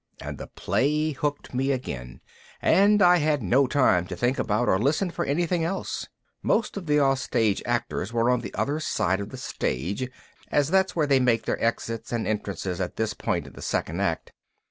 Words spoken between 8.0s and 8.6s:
were on the